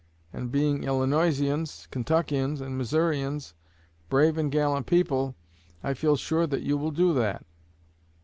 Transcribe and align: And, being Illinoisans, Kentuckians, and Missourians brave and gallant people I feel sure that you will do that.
And, 0.33 0.51
being 0.51 0.83
Illinoisans, 0.83 1.87
Kentuckians, 1.91 2.59
and 2.59 2.75
Missourians 2.75 3.53
brave 4.09 4.35
and 4.35 4.51
gallant 4.51 4.87
people 4.87 5.35
I 5.83 5.93
feel 5.93 6.15
sure 6.15 6.47
that 6.47 6.63
you 6.63 6.75
will 6.75 6.89
do 6.89 7.13
that. 7.13 7.45